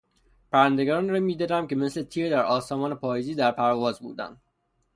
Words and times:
پرندگانی 0.51 1.09
را 1.09 1.19
میدیدم 1.19 1.67
که 1.67 1.75
مثل 1.75 2.03
تیر 2.03 2.29
در 2.29 2.43
آسمان 2.43 2.95
پاییزی 2.95 3.35
در 3.35 3.51
پرواز 3.51 3.99
بودند. 3.99 4.41